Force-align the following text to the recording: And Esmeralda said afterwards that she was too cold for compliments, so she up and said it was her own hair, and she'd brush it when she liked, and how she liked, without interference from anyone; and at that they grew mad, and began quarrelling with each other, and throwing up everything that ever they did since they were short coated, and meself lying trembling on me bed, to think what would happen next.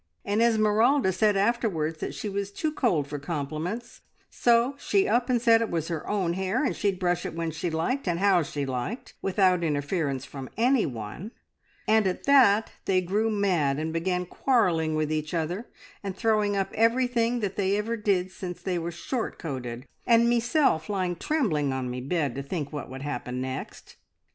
And 0.25 0.41
Esmeralda 0.41 1.11
said 1.13 1.37
afterwards 1.37 1.99
that 1.99 2.15
she 2.15 2.27
was 2.27 2.49
too 2.49 2.71
cold 2.71 3.05
for 3.05 3.19
compliments, 3.19 4.01
so 4.31 4.73
she 4.79 5.07
up 5.07 5.29
and 5.29 5.39
said 5.39 5.61
it 5.61 5.69
was 5.69 5.89
her 5.89 6.09
own 6.09 6.33
hair, 6.33 6.63
and 6.65 6.75
she'd 6.75 6.97
brush 6.97 7.23
it 7.23 7.35
when 7.35 7.51
she 7.51 7.69
liked, 7.69 8.07
and 8.07 8.17
how 8.17 8.41
she 8.41 8.65
liked, 8.65 9.13
without 9.21 9.63
interference 9.63 10.25
from 10.25 10.49
anyone; 10.57 11.29
and 11.87 12.07
at 12.07 12.23
that 12.23 12.71
they 12.85 12.99
grew 12.99 13.29
mad, 13.29 13.77
and 13.77 13.93
began 13.93 14.25
quarrelling 14.25 14.95
with 14.95 15.11
each 15.11 15.35
other, 15.35 15.67
and 16.03 16.17
throwing 16.17 16.57
up 16.57 16.73
everything 16.73 17.39
that 17.41 17.59
ever 17.59 17.95
they 17.95 18.01
did 18.01 18.31
since 18.31 18.59
they 18.59 18.79
were 18.79 18.89
short 18.89 19.37
coated, 19.37 19.85
and 20.07 20.27
meself 20.27 20.89
lying 20.89 21.15
trembling 21.15 21.71
on 21.71 21.91
me 21.91 22.01
bed, 22.01 22.33
to 22.33 22.41
think 22.41 22.73
what 22.73 22.89
would 22.89 23.03
happen 23.03 23.39
next. 23.39 23.97